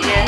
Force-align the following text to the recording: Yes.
Yes. 0.00 0.27